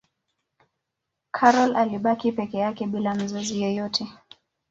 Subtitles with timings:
[1.31, 4.07] karol alibaki peke yake bila mzazi yeyote